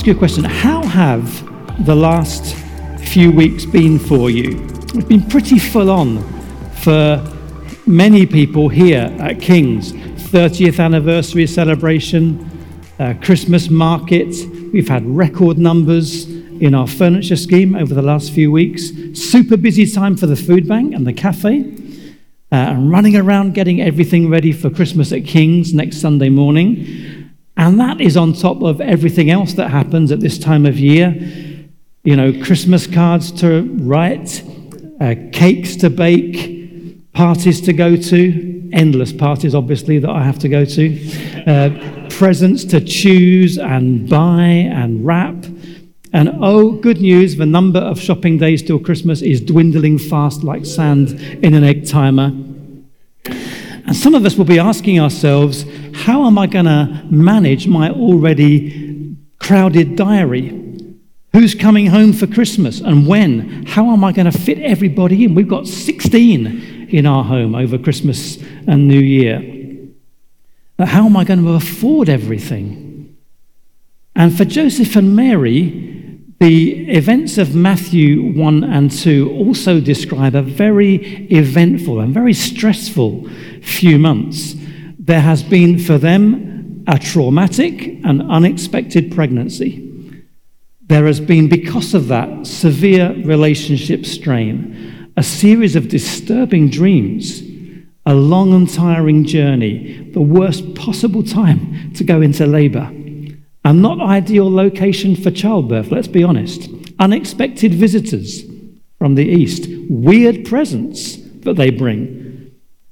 [0.00, 0.44] ask you a question.
[0.44, 2.54] How have the last
[3.12, 4.58] few weeks been for you?
[4.94, 6.22] It's been pretty full on
[6.76, 7.22] for
[7.86, 9.92] many people here at King's.
[9.92, 12.50] 30th anniversary celebration,
[12.98, 14.34] uh, Christmas market.
[14.72, 18.92] We've had record numbers in our furniture scheme over the last few weeks.
[19.12, 21.76] Super busy time for the food bank and the cafe.
[22.50, 27.19] Uh, and running around getting everything ready for Christmas at King's next Sunday morning.
[27.60, 31.14] And that is on top of everything else that happens at this time of year.
[32.04, 34.42] You know, Christmas cards to write,
[34.98, 40.48] uh, cakes to bake, parties to go to, endless parties, obviously, that I have to
[40.48, 45.44] go to, uh, presents to choose and buy and wrap.
[46.14, 50.64] And oh, good news, the number of shopping days till Christmas is dwindling fast like
[50.64, 51.10] sand
[51.42, 52.32] in an egg timer.
[53.86, 55.66] And some of us will be asking ourselves,
[56.00, 60.48] how am I going to manage my already crowded diary?
[61.32, 63.66] Who's coming home for Christmas and when?
[63.66, 65.34] How am I going to fit everybody in?
[65.34, 69.40] We've got 16 in our home over Christmas and New Year.
[70.78, 73.16] How am I going to afford everything?
[74.16, 80.40] And for Joseph and Mary, the events of Matthew 1 and 2 also describe a
[80.40, 83.28] very eventful and very stressful
[83.62, 84.54] few months.
[85.10, 90.22] There has been for them a traumatic and unexpected pregnancy.
[90.82, 97.42] There has been, because of that, severe relationship strain, a series of disturbing dreams,
[98.06, 102.88] a long and tiring journey, the worst possible time to go into labor
[103.64, 106.70] and not ideal location for childbirth, let's be honest.
[107.00, 108.44] Unexpected visitors
[108.96, 112.19] from the east, weird presents that they bring.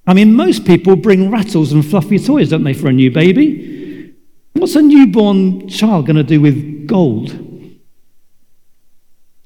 [0.09, 4.15] I mean, most people bring rattles and fluffy toys, don't they, for a new baby?
[4.55, 7.31] What's a newborn child going to do with gold?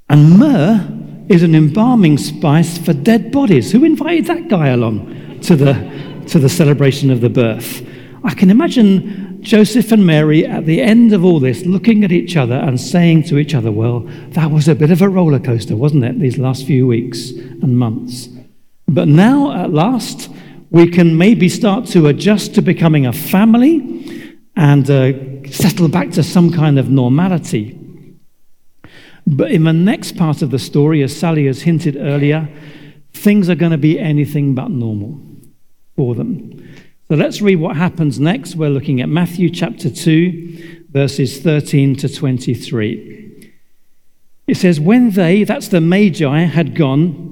[0.09, 3.73] And myrrh is an embalming spice for dead bodies.
[3.73, 7.85] Who invited that guy along to the, to the celebration of the birth?
[8.23, 12.37] I can imagine Joseph and Mary, at the end of all this, looking at each
[12.37, 15.75] other and saying to each other, Well, that was a bit of a roller coaster,
[15.75, 18.29] wasn't it, these last few weeks and months?
[18.87, 20.31] But now, at last,
[20.73, 25.13] we can maybe start to adjust to becoming a family and uh,
[25.51, 27.79] settle back to some kind of normality.
[29.27, 32.49] But in the next part of the story, as Sally has hinted earlier,
[33.13, 35.21] things are going to be anything but normal
[35.95, 36.59] for them.
[37.09, 38.57] So let's read what happens next.
[38.57, 43.53] We're looking at Matthew chapter 2, verses 13 to 23.
[44.47, 47.32] It says, When they, that's the Magi, had gone,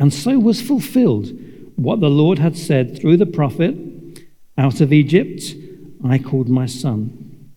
[0.00, 1.30] And so was fulfilled
[1.76, 3.76] what the Lord had said through the prophet
[4.56, 5.54] Out of Egypt
[6.02, 7.52] I called my son.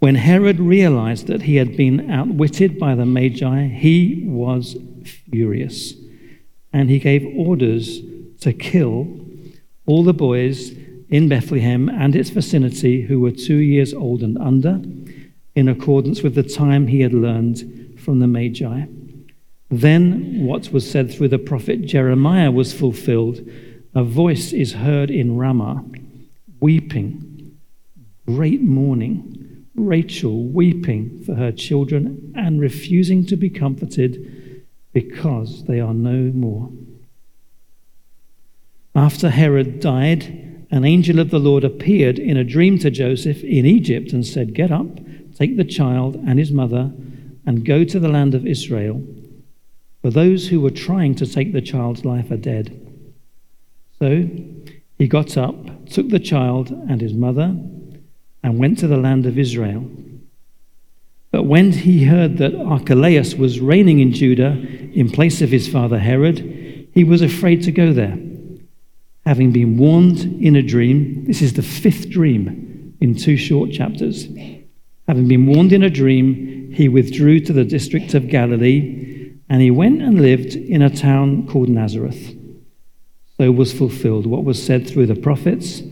[0.00, 4.76] When Herod realized that he had been outwitted by the Magi, he was
[5.30, 5.94] furious.
[6.72, 8.00] And he gave orders
[8.40, 9.06] to kill
[9.86, 10.72] all the boys
[11.08, 14.82] in Bethlehem and its vicinity who were two years old and under,
[15.54, 18.86] in accordance with the time he had learned from the Magi.
[19.70, 23.40] Then what was said through the prophet Jeremiah was fulfilled.
[23.94, 25.84] A voice is heard in Ramah,
[26.60, 27.58] weeping,
[28.26, 35.94] great mourning, Rachel weeping for her children and refusing to be comforted because they are
[35.94, 36.70] no more.
[38.94, 43.66] After Herod died, an angel of the Lord appeared in a dream to Joseph in
[43.66, 44.86] Egypt and said, Get up,
[45.36, 46.92] take the child and his mother,
[47.44, 49.06] and go to the land of Israel,
[50.06, 52.80] for those who were trying to take the child's life are dead.
[53.98, 54.28] So
[54.98, 57.56] he got up, took the child and his mother,
[58.40, 59.84] and went to the land of Israel.
[61.32, 64.52] But when he heard that Archelaus was reigning in Judah
[64.92, 68.16] in place of his father Herod, he was afraid to go there
[69.26, 71.24] having been warned in a dream.
[71.26, 74.28] This is the fifth dream in two short chapters.
[75.08, 79.05] Having been warned in a dream, he withdrew to the district of Galilee,
[79.48, 82.34] and he went and lived in a town called Nazareth.
[83.36, 85.82] So was fulfilled what was said through the prophets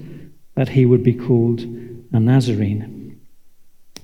[0.54, 3.20] that he would be called a Nazarene.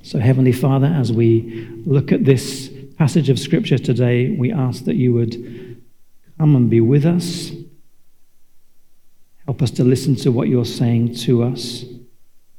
[0.03, 4.97] So, Heavenly Father, as we look at this passage of Scripture today, we ask that
[4.97, 5.81] you would
[6.39, 7.53] come and be with us.
[9.45, 11.85] Help us to listen to what you're saying to us,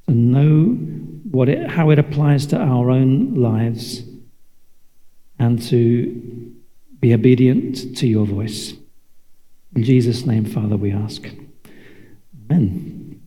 [0.08, 0.66] to know
[1.32, 4.04] what it, how it applies to our own lives,
[5.40, 6.54] and to
[7.02, 8.74] be obedient to your voice.
[9.76, 11.26] In Jesus' name, Father, we ask.
[12.50, 13.22] Amen.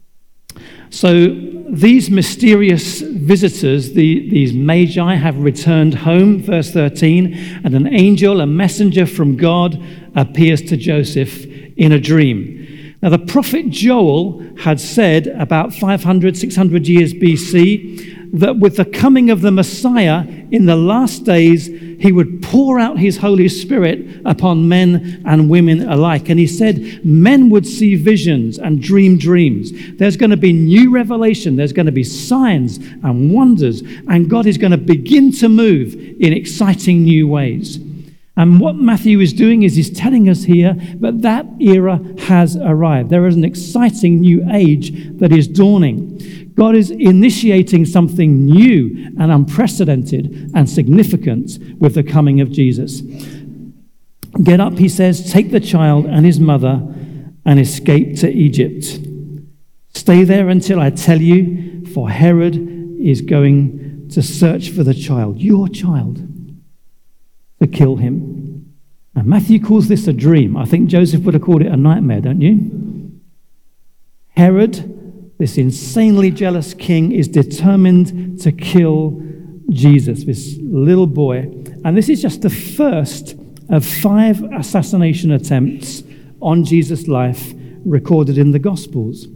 [0.91, 1.35] So,
[1.69, 7.35] these mysterious visitors, the, these magi, have returned home, verse 13,
[7.65, 9.83] and an angel, a messenger from God,
[10.15, 11.45] appears to Joseph
[11.77, 12.97] in a dream.
[13.03, 19.31] Now, the prophet Joel had said about 500, 600 years BC that with the coming
[19.31, 20.21] of the Messiah
[20.55, 25.89] in the last days, he would pour out his Holy Spirit upon men and women
[25.89, 26.29] alike.
[26.29, 29.73] And he said men would see visions and dream dreams.
[29.97, 34.47] There's going to be new revelation, there's going to be signs and wonders, and God
[34.47, 37.81] is going to begin to move in exciting new ways.
[38.37, 43.11] And what Matthew is doing is he's telling us here that that era has arrived.
[43.11, 46.44] There is an exciting new age that is dawning.
[46.55, 53.01] God is initiating something new and unprecedented and significant with the coming of Jesus.
[54.43, 56.83] Get up, he says, take the child and his mother
[57.45, 59.01] and escape to Egypt.
[59.95, 62.57] Stay there until I tell you, for Herod
[63.01, 66.27] is going to search for the child, your child,
[67.61, 68.73] to kill him.
[69.15, 70.57] And Matthew calls this a dream.
[70.57, 73.21] I think Joseph would have called it a nightmare, don't you?
[74.31, 75.04] Herod
[75.39, 79.21] this insanely jealous king is determined to kill
[79.71, 81.51] Jesus, this little boy.
[81.85, 83.37] And this is just the first
[83.71, 86.03] of five assassination attempts
[86.41, 87.53] on Jesus' life
[87.85, 89.27] recorded in the Gospels.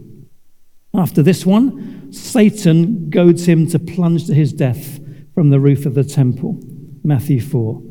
[0.93, 4.99] After this one, Satan goads him to plunge to his death
[5.33, 6.59] from the roof of the temple.
[7.03, 7.81] Matthew 4.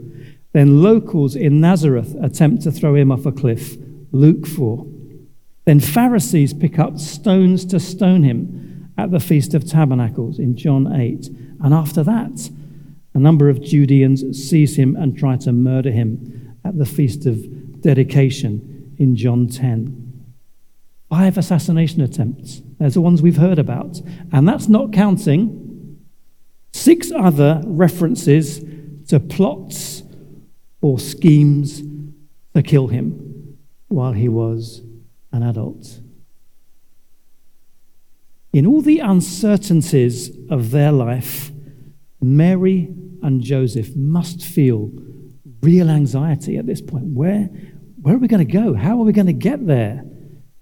[0.53, 3.77] Then locals in Nazareth attempt to throw him off a cliff.
[4.13, 4.85] Luke 4.
[5.69, 10.91] Then Pharisees pick up stones to stone him at the Feast of Tabernacles in John
[10.91, 11.29] 8.
[11.63, 12.51] And after that,
[13.13, 17.83] a number of Judeans seize him and try to murder him at the Feast of
[17.83, 20.25] Dedication in John 10.
[21.11, 22.63] Five assassination attempts.
[22.79, 24.01] There's the ones we've heard about.
[24.33, 25.99] And that's not counting
[26.73, 28.65] six other references
[29.09, 30.03] to plots
[30.81, 31.83] or schemes
[32.55, 34.81] to kill him while he was
[35.43, 36.01] an adult.
[38.53, 41.53] In all the uncertainties of their life,
[42.21, 42.89] Mary
[43.23, 44.91] and Joseph must feel
[45.63, 47.07] real anxiety at this point.
[47.07, 47.45] Where,
[48.03, 48.75] where are we going to go?
[48.75, 50.05] How are we going to get there?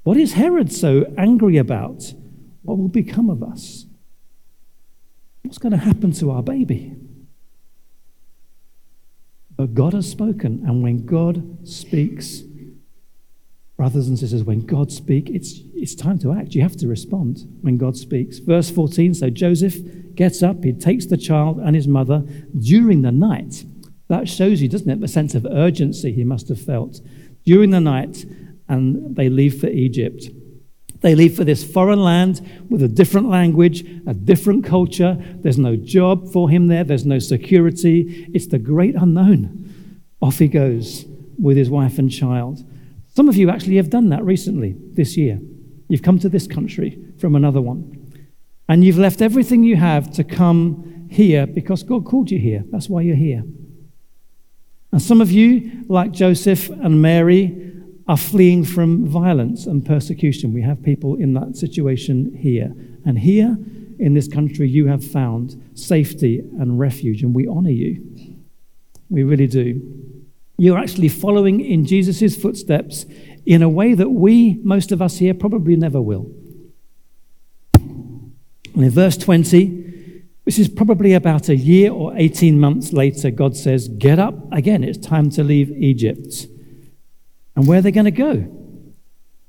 [0.02, 2.12] What is Herod so angry about?
[2.62, 3.86] What will become of us?
[5.42, 6.96] What's going to happen to our baby?
[9.56, 12.42] But God has spoken, and when God speaks,
[13.76, 16.54] Brothers and sisters, when God speaks, it's, it's time to act.
[16.54, 18.38] You have to respond when God speaks.
[18.38, 19.76] Verse 14 So Joseph
[20.14, 22.24] gets up, he takes the child and his mother
[22.58, 23.64] during the night.
[24.08, 27.00] That shows you, doesn't it, the sense of urgency he must have felt
[27.44, 28.24] during the night,
[28.68, 30.24] and they leave for Egypt.
[31.00, 35.16] They leave for this foreign land with a different language, a different culture.
[35.42, 38.26] There's no job for him there, there's no security.
[38.32, 40.02] It's the great unknown.
[40.22, 41.04] Off he goes
[41.38, 42.64] with his wife and child.
[43.16, 45.40] Some of you actually have done that recently, this year.
[45.88, 48.12] You've come to this country from another one.
[48.68, 52.64] And you've left everything you have to come here because God called you here.
[52.70, 53.42] That's why you're here.
[54.92, 57.72] And some of you, like Joseph and Mary,
[58.06, 60.52] are fleeing from violence and persecution.
[60.52, 62.74] We have people in that situation here.
[63.06, 63.56] And here
[63.98, 68.04] in this country, you have found safety and refuge, and we honor you.
[69.08, 70.05] We really do
[70.58, 73.04] you're actually following in Jesus' footsteps
[73.44, 76.30] in a way that we, most of us here, probably never will.
[77.74, 83.56] And in verse 20, which is probably about a year or 18 months later, God
[83.56, 86.46] says, Get up again, it's time to leave Egypt.
[87.54, 88.52] And where are they going to go?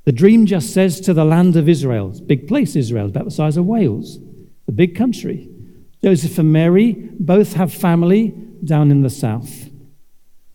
[0.05, 2.09] The dream just says to the land of Israel.
[2.25, 4.19] Big place, Israel, about the size of Wales,
[4.65, 5.49] the big country.
[6.01, 8.33] Joseph and Mary both have family
[8.63, 9.69] down in the south.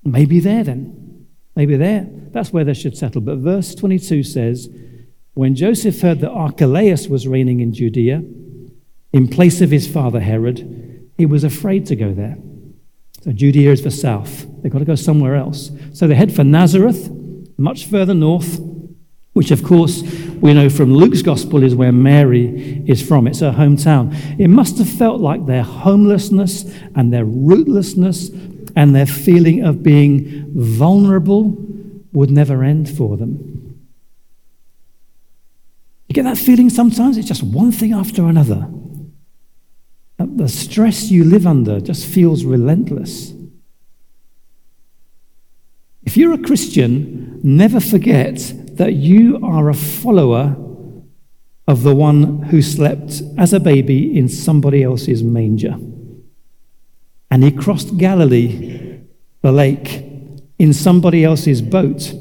[0.05, 1.27] Maybe there then.
[1.55, 2.09] Maybe there.
[2.31, 3.21] That's where they should settle.
[3.21, 4.69] But verse 22 says,
[5.35, 8.23] When Joseph heard that Archelaus was reigning in Judea,
[9.13, 12.39] in place of his father Herod, he was afraid to go there.
[13.23, 14.47] So Judea is the south.
[14.63, 15.71] They've got to go somewhere else.
[15.93, 17.11] So they head for Nazareth,
[17.59, 18.59] much further north,
[19.35, 20.03] which, of course,
[20.41, 23.27] we know from Luke's gospel is where Mary is from.
[23.27, 24.39] It's her hometown.
[24.39, 28.31] It must have felt like their homelessness and their rootlessness
[28.77, 31.57] and their feeling of being vulnerable
[32.13, 33.81] would never end for them.
[36.09, 37.17] You get that feeling sometimes?
[37.17, 38.69] It's just one thing after another.
[40.19, 43.33] The stress you live under just feels relentless.
[46.05, 50.57] If you're a Christian, never forget that you are a follower
[51.67, 55.77] of the one who slept as a baby in somebody else's manger.
[57.33, 59.01] And he crossed Galilee,
[59.41, 60.05] the lake,
[60.59, 62.13] in somebody else's boat.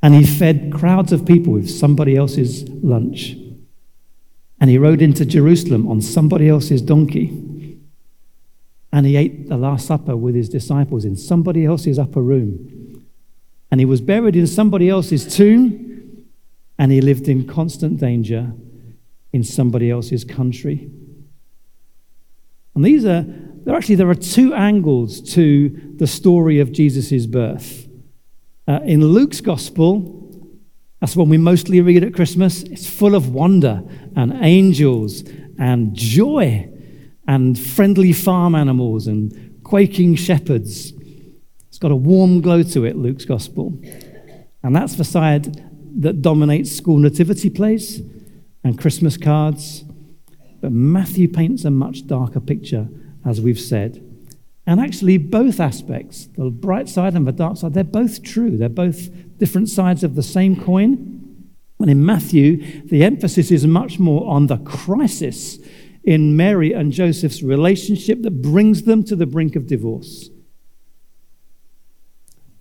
[0.00, 3.34] And he fed crowds of people with somebody else's lunch.
[4.60, 7.80] And he rode into Jerusalem on somebody else's donkey.
[8.92, 13.04] And he ate the Last Supper with his disciples in somebody else's upper room.
[13.72, 16.28] And he was buried in somebody else's tomb.
[16.78, 18.52] And he lived in constant danger
[19.32, 20.88] in somebody else's country.
[22.76, 23.26] And these are,
[23.68, 27.86] there actually, there are two angles to the story of Jesus' birth.
[28.66, 30.26] Uh, in Luke's gospel,
[31.02, 32.62] that's the one we mostly read at Christmas.
[32.62, 33.82] It's full of wonder
[34.16, 35.22] and angels
[35.58, 36.66] and joy
[37.26, 40.94] and friendly farm animals and quaking shepherds.
[41.68, 43.78] It's got a warm glow to it, Luke's gospel.
[44.62, 45.62] And that's the side
[46.00, 48.00] that dominates school nativity plays
[48.64, 49.84] and Christmas cards.
[50.62, 52.88] But Matthew paints a much darker picture,
[53.24, 54.04] as we've said.
[54.68, 58.58] And actually, both aspects, the bright side and the dark side, they're both true.
[58.58, 59.08] They're both
[59.38, 61.46] different sides of the same coin.
[61.80, 65.58] And in Matthew, the emphasis is much more on the crisis
[66.04, 70.28] in Mary and Joseph's relationship that brings them to the brink of divorce.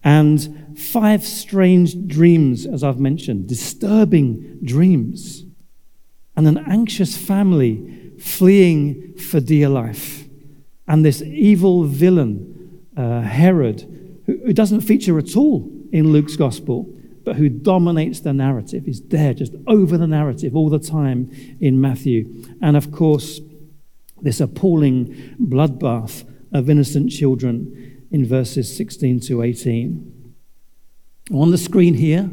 [0.02, 5.44] And five strange dreams, as I've mentioned, disturbing dreams.
[6.38, 10.27] And an anxious family fleeing for dear life
[10.88, 16.94] and this evil villain, uh, Herod, who, who doesn't feature at all in Luke's gospel,
[17.24, 18.88] but who dominates the narrative.
[18.88, 21.30] is there just over the narrative all the time
[21.60, 22.46] in Matthew.
[22.62, 23.42] And of course,
[24.22, 30.34] this appalling bloodbath of innocent children in verses 16 to 18.
[31.34, 32.32] On the screen here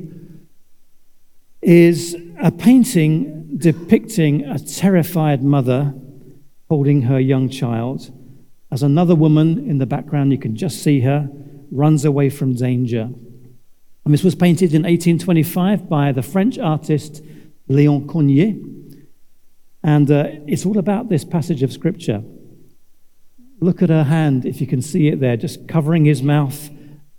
[1.61, 5.95] is a painting depicting a terrified mother
[6.69, 8.13] holding her young child
[8.75, 11.31] as another woman in the background, you can just see her,
[11.71, 13.09] runs away from danger.
[14.05, 17.23] And this was painted in 1825 by the French artist
[17.71, 18.57] Léon Cogniet.
[19.85, 22.25] And uh, it's all about this passage of scripture.
[23.61, 26.69] Look at her hand, if you can see it there, just covering his mouth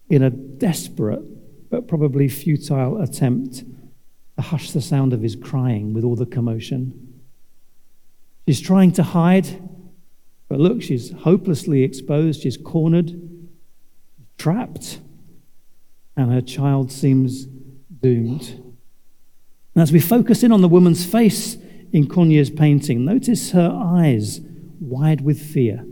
[0.10, 1.24] in a desperate
[1.70, 3.64] but probably futile attempt
[4.36, 7.22] to hush the sound of his crying with all the commotion.
[8.46, 9.48] She's trying to hide
[10.48, 13.12] but look, she's hopelessly exposed, she's cornered,
[14.38, 15.00] trapped,
[16.16, 18.62] and her child seems doomed.
[19.74, 21.58] And as we focus in on the woman's face
[21.92, 24.42] in Cogniet's painting, notice her eyes
[24.80, 25.86] wide with fear,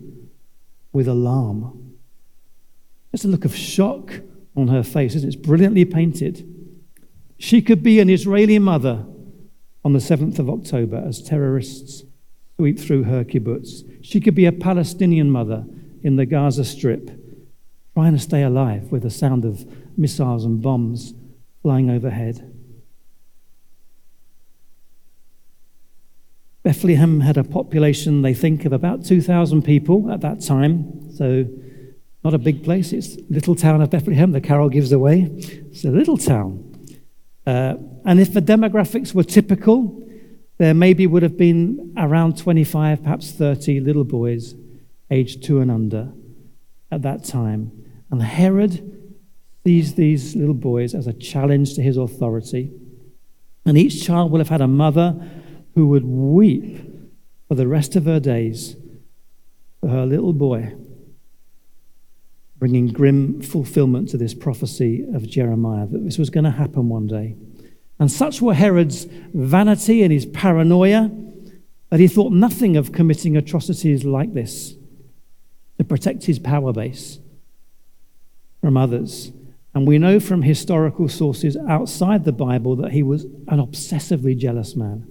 [0.91, 1.95] with alarm.
[3.11, 4.21] There's a look of shock
[4.55, 5.35] on her face, isn't it?
[5.35, 6.47] It's brilliantly painted.
[7.37, 9.05] She could be an Israeli mother
[9.83, 12.03] on the 7th of October as terrorists
[12.55, 13.83] sweep through her kibbutz.
[14.01, 15.65] She could be a Palestinian mother
[16.03, 17.11] in the Gaza Strip,
[17.93, 19.65] trying to stay alive with the sound of
[19.97, 21.13] missiles and bombs
[21.61, 22.49] flying overhead.
[26.63, 31.11] Bethlehem had a population, they think, of about 2,000 people at that time.
[31.11, 31.45] So,
[32.23, 32.93] not a big place.
[32.93, 35.29] It's little town of Bethlehem, the carol gives away.
[35.29, 36.69] It's a little town.
[37.45, 40.01] Uh, and if the demographics were typical,
[40.57, 44.55] there maybe would have been around 25, perhaps 30 little boys
[45.09, 46.11] aged two and under
[46.91, 47.71] at that time.
[48.11, 48.89] And Herod
[49.65, 52.71] sees these little boys as a challenge to his authority.
[53.65, 55.15] And each child will have had a mother
[55.75, 56.79] who would weep
[57.47, 58.75] for the rest of her days
[59.79, 60.73] for her little boy,
[62.57, 67.07] bringing grim fulfillment to this prophecy of Jeremiah that this was going to happen one
[67.07, 67.35] day.
[67.99, 71.11] And such were Herod's vanity and his paranoia
[71.89, 74.75] that he thought nothing of committing atrocities like this
[75.77, 77.19] to protect his power base
[78.61, 79.31] from others.
[79.75, 84.75] And we know from historical sources outside the Bible that he was an obsessively jealous
[84.75, 85.07] man.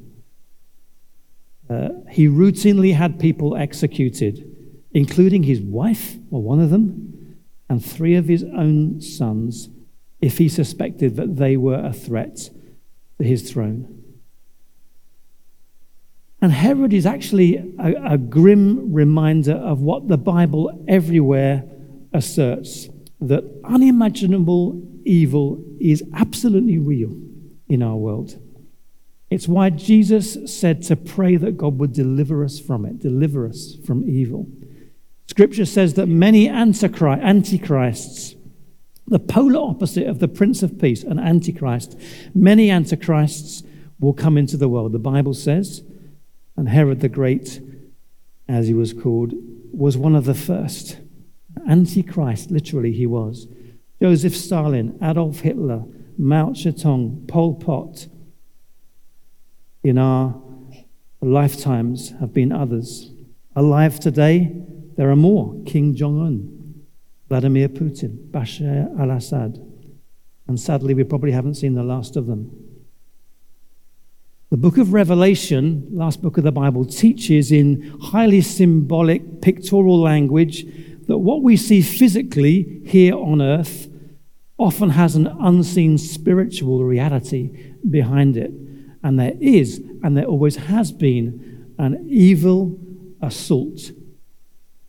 [1.69, 4.45] Uh, he routinely had people executed,
[4.93, 7.37] including his wife, or one of them,
[7.69, 9.69] and three of his own sons,
[10.21, 12.51] if he suspected that they were a threat
[13.19, 14.03] his throne.
[16.41, 21.65] And Herod is actually a, a, grim reminder of what the Bible everywhere
[22.13, 22.89] asserts
[23.21, 27.17] that unimaginable evil is absolutely real
[27.69, 28.41] in our world.
[29.31, 33.77] It's why Jesus said to pray that God would deliver us from it, deliver us
[33.87, 34.47] from evil.
[35.29, 38.35] Scripture says that many antichrists,
[39.07, 41.99] the polar opposite of the Prince of Peace, an antichrist,
[42.35, 43.63] many antichrists
[44.01, 44.93] will come into the world.
[44.93, 45.83] The Bible says,
[46.57, 47.61] and Herod the Great,
[48.49, 49.33] as he was called,
[49.73, 50.99] was one of the first.
[51.69, 53.47] Antichrist, literally, he was.
[54.01, 55.85] Joseph Stalin, Adolf Hitler,
[56.19, 58.09] Mao Zedong, Pol Pot.
[59.83, 60.41] In our
[61.21, 63.13] lifetimes have been others.
[63.55, 64.53] Alive today,
[64.97, 66.62] there are more Kim Jong un,
[67.33, 69.59] Vladimir Putin, Bashar al Assad.
[70.47, 72.51] And sadly, we probably haven't seen the last of them.
[74.51, 80.67] The book of Revelation, last book of the Bible, teaches in highly symbolic pictorial language
[81.07, 83.89] that what we see physically here on earth
[84.59, 88.53] often has an unseen spiritual reality behind it.
[89.03, 92.79] And there is, and there always has been, an evil
[93.23, 93.91] assault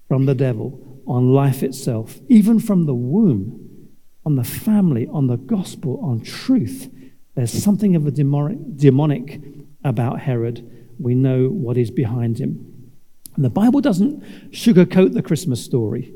[0.09, 3.89] from the devil on life itself, even from the womb,
[4.25, 6.89] on the family, on the gospel, on truth.
[7.35, 9.41] There's something of a demonic,
[9.83, 10.69] about Herod.
[10.99, 12.91] We know what is behind him.
[13.35, 16.13] And the Bible doesn't sugarcoat the Christmas story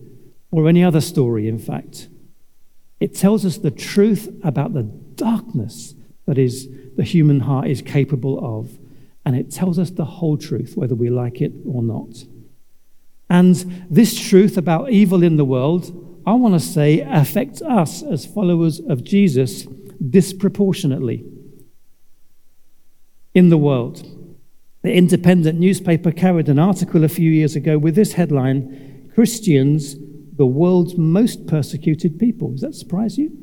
[0.51, 2.08] or any other story, in fact.
[3.00, 8.39] It tells us the truth about the darkness that is the human heart is capable
[8.60, 8.77] of.
[9.25, 12.23] And it tells us the whole truth, whether we like it or not.
[13.29, 13.55] And
[13.89, 18.79] this truth about evil in the world, I want to say, affects us as followers
[18.79, 19.67] of Jesus
[20.09, 21.25] disproportionately
[23.33, 24.05] in the world.
[24.83, 29.95] The Independent newspaper carried an article a few years ago with this headline Christians,
[30.35, 32.51] the world's most persecuted people.
[32.51, 33.35] Does that surprise you?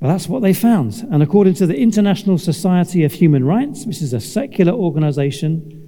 [0.00, 1.06] Well, that's what they found.
[1.10, 5.79] And according to the International Society of Human Rights, which is a secular organization,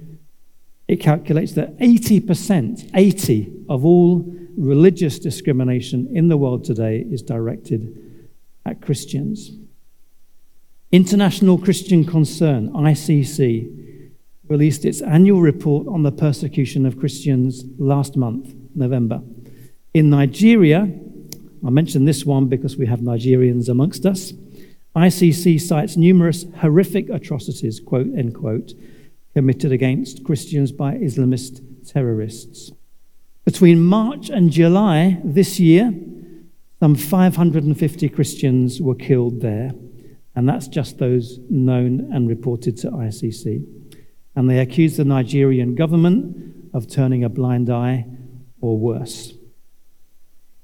[0.93, 4.23] it calculates that 80%, 80 of all
[4.55, 7.81] religious discrimination in the world today is directed
[8.63, 9.51] at Christians.
[10.91, 14.11] International Christian Concern, ICC,
[14.47, 19.23] released its annual report on the persecution of Christians last month, November.
[19.95, 20.81] In Nigeria,
[21.65, 24.31] I mention this one because we have Nigerians amongst us.
[24.95, 28.73] ICC cites numerous horrific atrocities, quote, end quote,
[29.33, 32.71] committed against Christians by Islamist terrorists.
[33.45, 35.93] Between March and July this year,
[36.79, 39.71] some 550 Christians were killed there,
[40.35, 43.65] and that's just those known and reported to ICC.
[44.35, 48.05] And they accused the Nigerian government of turning a blind eye
[48.61, 49.33] or worse.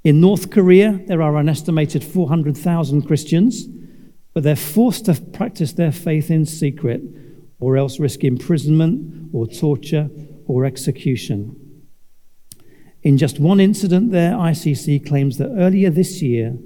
[0.04, 3.66] In North Korea, there are an estimated 400,000 Christians,
[4.34, 7.02] but they're forced to practice their faith in secret
[7.60, 10.10] or else risk imprisonment or torture
[10.48, 11.56] or execution.
[13.04, 16.58] In just one incident there, ICC claims that earlier this year,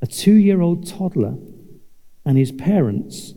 [0.00, 1.36] a two year old toddler
[2.24, 3.34] and his parents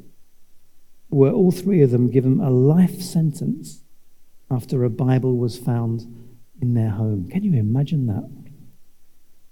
[1.10, 3.84] were all three of them given a life sentence
[4.50, 6.06] after a Bible was found
[6.62, 7.28] in their home.
[7.30, 8.30] Can you imagine that?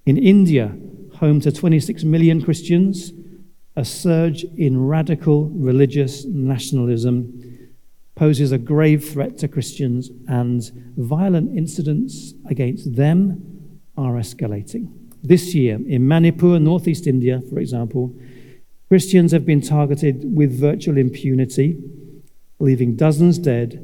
[0.05, 0.75] In India,
[1.15, 3.11] home to 26 million Christians,
[3.75, 7.69] a surge in radical religious nationalism
[8.15, 10.61] poses a grave threat to Christians, and
[10.97, 14.91] violent incidents against them are escalating.
[15.23, 18.13] This year, in Manipur, northeast India, for example,
[18.89, 21.81] Christians have been targeted with virtual impunity,
[22.59, 23.83] leaving dozens dead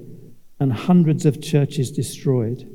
[0.59, 2.69] and hundreds of churches destroyed.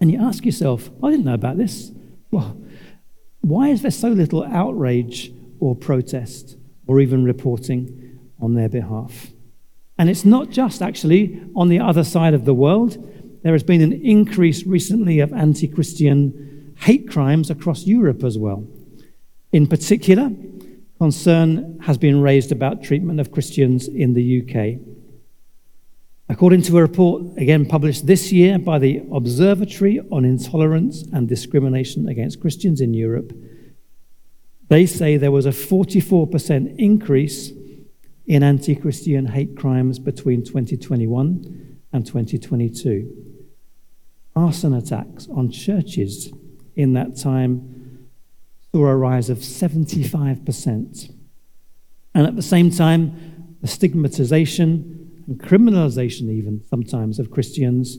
[0.00, 1.90] And you ask yourself, I didn't know about this.
[2.30, 2.56] Well,
[3.40, 9.28] why is there so little outrage or protest or even reporting on their behalf?
[9.98, 12.96] And it's not just actually on the other side of the world.
[13.42, 18.66] There has been an increase recently of anti Christian hate crimes across Europe as well.
[19.52, 20.30] In particular,
[20.98, 24.80] concern has been raised about treatment of Christians in the UK.
[26.28, 32.08] According to a report, again published this year by the Observatory on Intolerance and Discrimination
[32.08, 33.32] Against Christians in Europe,
[34.70, 37.52] they say there was a 44% increase
[38.26, 43.36] in anti Christian hate crimes between 2021 and 2022.
[44.36, 46.32] Arson attacks on churches
[46.76, 48.06] in that time
[48.72, 51.14] saw a rise of 75%.
[52.14, 57.98] And at the same time, the stigmatization and criminalization, even sometimes, of Christians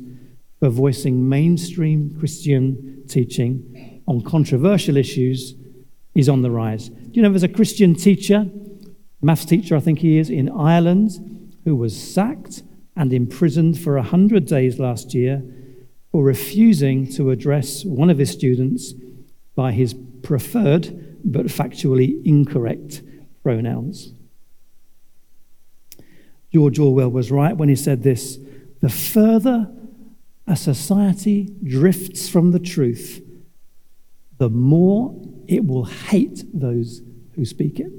[0.61, 5.55] for voicing mainstream Christian teaching on controversial issues
[6.15, 6.89] is on the rise.
[6.89, 8.49] Do you know there's a Christian teacher,
[9.21, 12.63] maths teacher, I think he is, in Ireland, who was sacked
[12.95, 15.43] and imprisoned for 100 days last year
[16.11, 18.93] for refusing to address one of his students
[19.55, 23.01] by his preferred but factually incorrect
[23.43, 24.13] pronouns.
[26.51, 28.37] George Orwell was right when he said this
[28.81, 29.71] the further
[30.47, 33.23] a society drifts from the truth,
[34.37, 35.15] the more
[35.51, 37.01] it will hate those
[37.35, 37.91] who speak it.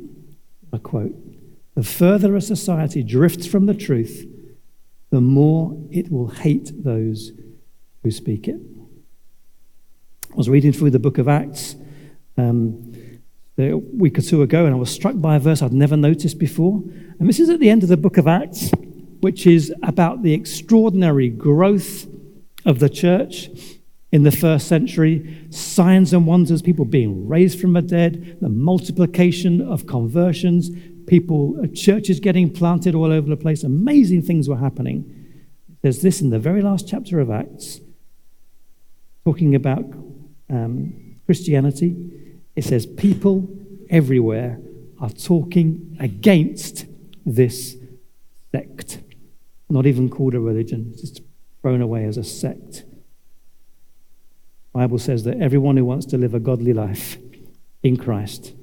[0.73, 1.15] A quote.
[1.75, 4.27] The further a society drifts from the truth,
[5.11, 7.33] the more it will hate those
[8.03, 8.59] who speak it.
[10.33, 11.77] I was reading through the book of Acts
[12.39, 12.95] um,
[13.59, 16.39] a week or two ago, and I was struck by a verse I'd never noticed
[16.39, 16.83] before.
[17.19, 18.71] And this is at the end of the book of Acts,
[19.21, 22.07] which is about the extraordinary growth
[22.65, 23.51] of the church
[24.13, 29.63] in the first century signs and wonders, people being raised from the dead, the multiplication
[29.63, 30.71] of conversions,
[31.07, 33.65] people, uh, churches getting planted all over the place.
[33.65, 35.09] Amazing things were happening.
[35.81, 37.81] There's this in the very last chapter of Acts,
[39.25, 39.85] talking about
[40.51, 41.97] um, Christianity.
[42.55, 43.49] It says, People
[43.89, 44.61] everywhere
[45.01, 46.85] are talking against
[47.25, 47.77] this
[48.53, 49.01] sect.
[49.71, 51.23] Not even called a religion, just
[51.63, 52.85] thrown away as a sect.
[54.73, 57.19] Bible says that everyone who wants to live a godly life
[57.83, 58.55] in Christ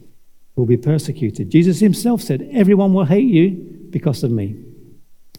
[0.55, 1.49] will be persecuted.
[1.49, 4.55] Jesus himself said, Everyone will hate you because of me.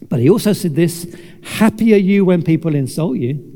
[0.09, 3.47] But he also said this Happy are you when people insult you.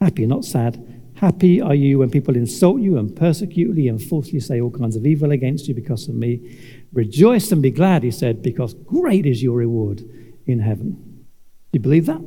[0.00, 1.02] Happy, not sad.
[1.16, 4.96] Happy are you when people insult you and persecute you and falsely say all kinds
[4.96, 6.58] of evil against you because of me.
[6.92, 10.02] Rejoice and be glad, he said, because great is your reward
[10.46, 10.92] in heaven.
[11.72, 12.20] Do you believe that?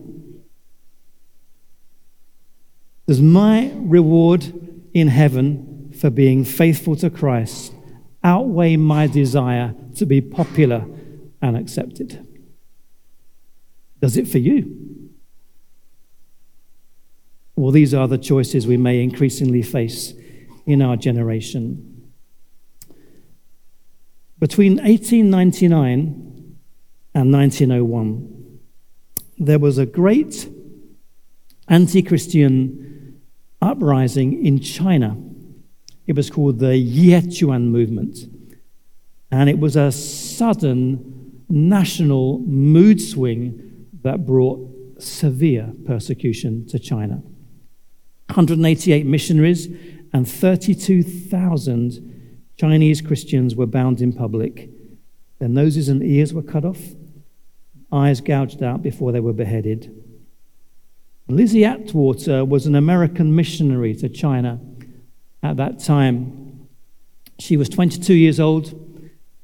[3.07, 4.53] Does my reward
[4.93, 7.73] in heaven for being faithful to Christ
[8.23, 10.85] outweigh my desire to be popular
[11.41, 12.27] and accepted?
[14.01, 15.09] Does it for you?
[17.55, 20.13] Well, these are the choices we may increasingly face
[20.65, 22.11] in our generation.
[24.37, 26.57] Between 1899
[27.15, 28.59] and 1901,
[29.39, 30.47] there was a great
[31.67, 32.86] anti Christian
[33.61, 35.17] uprising in China.
[36.05, 38.17] It was called the Yihequan movement.
[39.31, 44.59] And it was a sudden national mood swing that brought
[44.99, 47.21] severe persecution to China.
[48.27, 49.67] 188 missionaries
[50.13, 54.69] and 32,000 Chinese Christians were bound in public.
[55.39, 56.79] Their noses and ears were cut off,
[57.91, 59.93] eyes gouged out before they were beheaded.
[61.29, 64.59] Lizzie Atwater was an American missionary to China
[65.43, 66.67] at that time.
[67.39, 68.73] She was 22 years old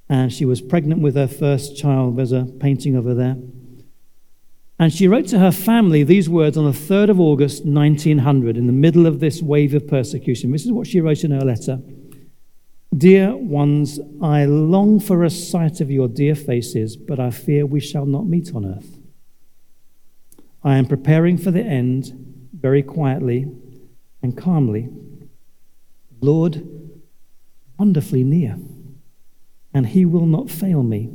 [0.07, 2.17] and she was pregnant with her first child.
[2.17, 3.37] There's a painting of her there.
[4.79, 8.67] And she wrote to her family these words on the 3rd of August, 1900, in
[8.67, 10.51] the middle of this wave of persecution.
[10.51, 11.79] This is what she wrote in her letter
[12.95, 17.79] Dear ones, I long for a sight of your dear faces, but I fear we
[17.79, 18.92] shall not meet on earth.
[20.63, 23.51] I am preparing for the end very quietly
[24.21, 24.89] and calmly.
[26.21, 26.65] Lord,
[27.77, 28.57] wonderfully near,
[29.73, 31.11] and He will not fail me.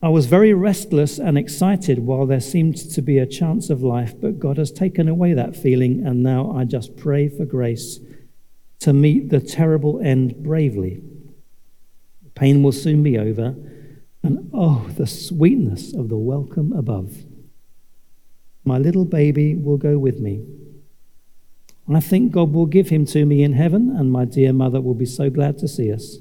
[0.00, 4.14] I was very restless and excited while there seemed to be a chance of life,
[4.20, 7.98] but God has taken away that feeling, and now I just pray for grace
[8.78, 11.02] to meet the terrible end bravely.
[12.22, 13.56] The pain will soon be over,
[14.22, 17.24] and oh, the sweetness of the welcome above.
[18.68, 20.44] My little baby will go with me.
[21.90, 24.92] I think God will give him to me in heaven, and my dear mother will
[24.94, 26.18] be so glad to see us.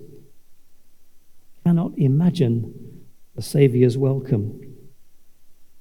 [1.59, 3.03] I cannot imagine
[3.35, 4.61] the Saviour's welcome.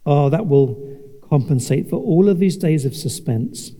[0.04, 0.98] Oh, that will
[1.30, 3.70] compensate for all of these days of suspense.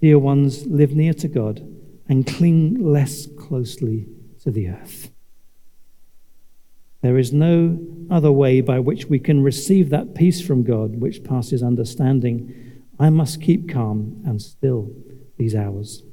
[0.00, 1.60] Dear ones, live near to God
[2.08, 4.06] and cling less closely
[4.42, 5.11] to the earth.
[7.02, 7.78] There is no
[8.10, 12.82] other way by which we can receive that peace from God which passes understanding.
[12.98, 14.92] I must keep calm and still
[15.36, 16.04] these hours.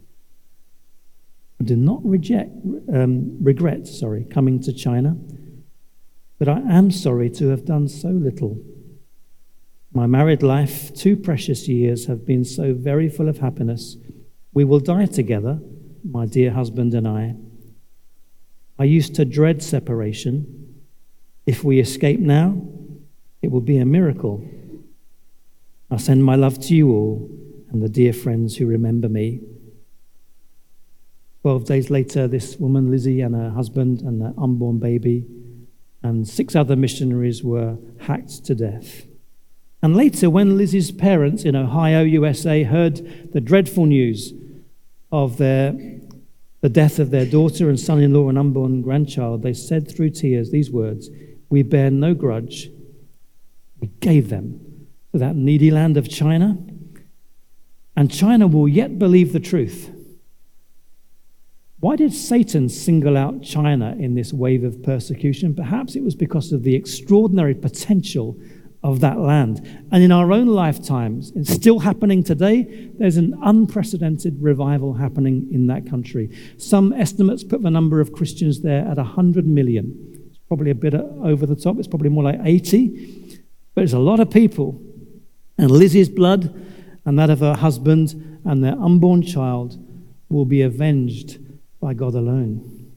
[1.63, 2.51] do not reject,
[2.91, 5.15] um, regret sorry, coming to China,
[6.39, 8.57] but I am sorry to have done so little.
[9.93, 13.97] My married life, two precious years, have been so very full of happiness.
[14.53, 15.59] We will die together,
[16.03, 17.35] my dear husband and I.
[18.79, 20.58] I used to dread separation
[21.49, 22.61] If we escape now,
[23.41, 24.47] it will be a miracle.
[25.89, 27.27] I send my love to you all
[27.71, 29.39] and the dear friends who remember me.
[31.41, 35.25] Twelve days later, this woman, Lizzie, and her husband and their unborn baby,
[36.03, 39.07] and six other missionaries were hacked to death.
[39.81, 44.33] And later, when Lizzie's parents in Ohio, USA, heard the dreadful news
[45.11, 45.71] of their,
[46.61, 50.11] the death of their daughter and son in law and unborn grandchild, they said through
[50.11, 51.09] tears these words
[51.49, 52.69] We bear no grudge.
[53.79, 56.57] We gave them to that needy land of China,
[57.95, 59.91] and China will yet believe the truth.
[61.79, 65.55] Why did Satan single out China in this wave of persecution?
[65.55, 68.37] Perhaps it was because of the extraordinary potential
[68.83, 69.85] of that land.
[69.91, 75.67] And in our own lifetimes, it's still happening today, there's an unprecedented revival happening in
[75.67, 76.29] that country.
[76.57, 80.08] Some estimates put the number of Christians there at 100 million.
[80.49, 83.39] Probably a bit over the top, it's probably more like 80.
[83.73, 84.81] But it's a lot of people.
[85.57, 86.53] And Lizzie's blood
[87.05, 89.77] and that of her husband and their unborn child
[90.29, 91.39] will be avenged
[91.79, 92.91] by God alone.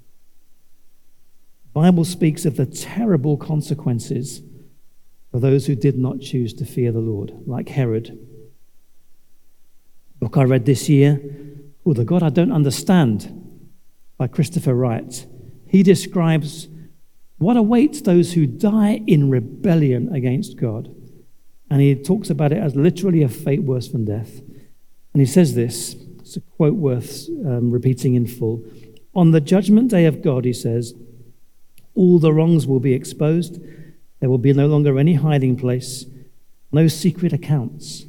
[1.64, 4.42] The Bible speaks of the terrible consequences
[5.30, 8.18] for those who did not choose to fear the Lord, like Herod.
[10.20, 11.20] book I read this year,
[11.82, 13.38] called The God I Don't Understand,
[14.18, 15.26] by Christopher Wright.
[15.66, 16.68] He describes
[17.42, 20.94] what awaits those who die in rebellion against God.
[21.70, 24.40] And he talks about it as literally a fate worse than death.
[25.12, 28.64] And he says this it's a quote worth um, repeating in full.
[29.14, 30.94] On the judgment day of God, he says,
[31.94, 33.60] all the wrongs will be exposed.
[34.20, 36.06] There will be no longer any hiding place,
[36.70, 38.02] no secret accounts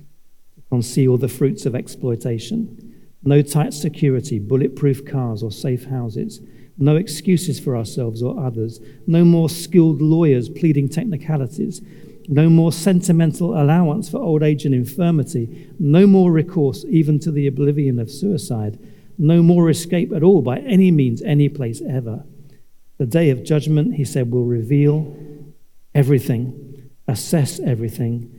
[0.56, 6.42] to conceal the fruits of exploitation, no tight security, bulletproof cars or safe houses,
[6.78, 11.82] no excuses for ourselves or others, no more skilled lawyers pleading technicalities
[12.28, 17.48] no more sentimental allowance for old age and infirmity, no more recourse even to the
[17.48, 18.80] oblivion of suicide,
[19.18, 22.24] no more escape at all by any means, any place ever.
[22.98, 25.16] The day of judgment, he said, will reveal
[25.94, 28.32] everything, assess everything,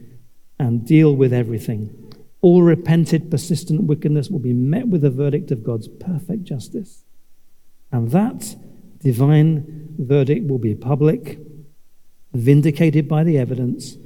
[0.58, 2.12] and deal with everything.
[2.40, 7.04] All repented, persistent wickedness will be met with the verdict of God's perfect justice.
[7.94, 8.56] And that
[9.04, 11.38] divine verdict will be public
[12.32, 13.96] vindicated by the evidence,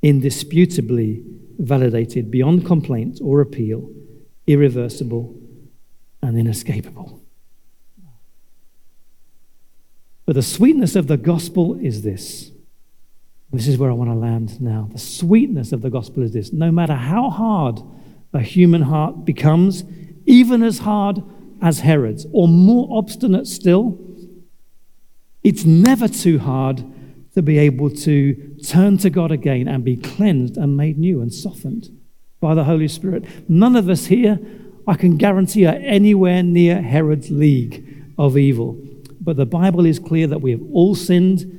[0.00, 1.24] indisputably
[1.58, 3.90] validated beyond complaint or appeal,
[4.46, 5.36] irreversible
[6.22, 7.20] and inescapable.
[10.24, 12.52] But the sweetness of the gospel is this.
[13.52, 14.88] This is where I want to land now.
[14.92, 16.52] The sweetness of the gospel is this.
[16.52, 17.80] No matter how hard
[18.32, 19.82] a human heart becomes,
[20.26, 21.24] even as hard
[21.62, 23.98] as Herod's, or more obstinate still,
[25.42, 26.84] it's never too hard
[27.34, 31.32] to be able to turn to God again and be cleansed and made new and
[31.32, 31.88] softened
[32.40, 33.24] by the Holy Spirit.
[33.48, 34.38] None of us here,
[34.86, 38.78] I can guarantee, are anywhere near Herod's league of evil.
[39.20, 41.58] But the Bible is clear that we have all sinned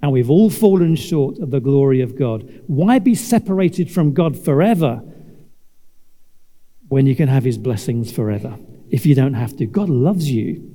[0.00, 2.62] and we've all fallen short of the glory of God.
[2.66, 5.02] Why be separated from God forever
[6.88, 8.58] when you can have his blessings forever
[8.92, 9.66] if you don't have to?
[9.66, 10.68] God loves you.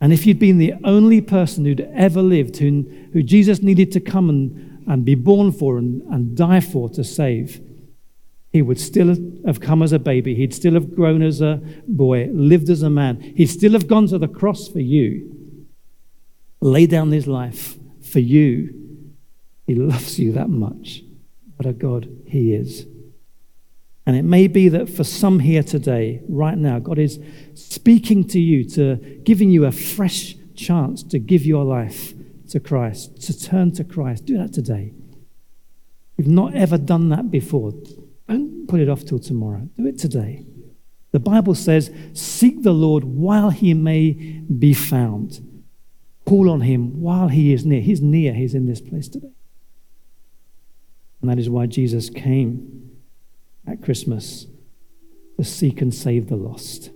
[0.00, 4.00] And if you'd been the only person who'd ever lived, who, who Jesus needed to
[4.00, 7.60] come and, and be born for and, and die for to save,
[8.50, 10.34] he would still have come as a baby.
[10.34, 13.20] He'd still have grown as a boy, lived as a man.
[13.20, 15.66] He'd still have gone to the cross for you,
[16.60, 18.74] laid down his life for you.
[19.66, 21.02] He loves you that much.
[21.56, 22.86] What a God he is.
[24.08, 27.20] And it may be that for some here today, right now, God is
[27.52, 32.14] speaking to you, to giving you a fresh chance to give your life
[32.48, 34.24] to Christ, to turn to Christ.
[34.24, 34.94] Do that today.
[36.16, 37.74] You've not ever done that before,
[38.26, 39.68] don't put it off till tomorrow.
[39.76, 40.46] Do it today.
[41.10, 45.62] The Bible says, Seek the Lord while he may be found.
[46.24, 47.82] Call on him while he is near.
[47.82, 49.34] He's near, he's in this place today.
[51.20, 52.77] And that is why Jesus came
[53.68, 54.46] at Christmas
[55.36, 56.90] to seek and save the lost.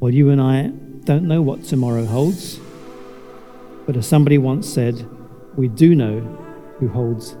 [0.00, 0.68] Well, you and I
[1.04, 2.58] don't know what tomorrow holds,
[3.86, 5.08] but as somebody once said,
[5.56, 6.20] we do know
[6.78, 7.36] who holds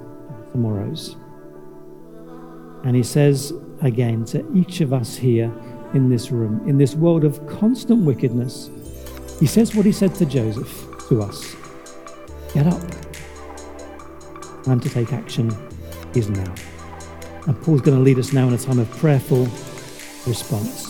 [0.52, 1.16] tomorrows.
[2.84, 5.52] And he says again to each of us here
[5.92, 8.70] in this room, in this world of constant wickedness,
[9.38, 11.54] he says what he said to Joseph to us
[12.54, 12.80] Get up.
[14.64, 15.54] Time to take action
[16.14, 16.54] is now.
[17.46, 19.44] And Paul's going to lead us now in a time of prayerful
[20.26, 20.85] response.